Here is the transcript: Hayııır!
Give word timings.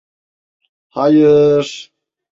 Hayııır! 0.89 1.91